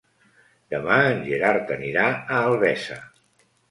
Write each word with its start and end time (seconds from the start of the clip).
Demà 0.75 0.97
en 1.11 1.23
Gerard 1.29 1.77
anirà 1.79 2.09
a 2.17 2.43
Albesa. 2.51 3.03